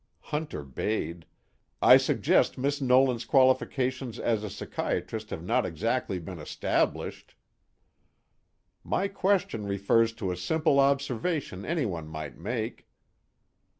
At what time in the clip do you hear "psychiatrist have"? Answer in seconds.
4.49-5.43